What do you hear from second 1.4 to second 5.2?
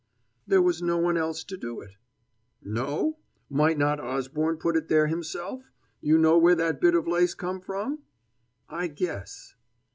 to do it!" "No? Might not Osborne put it there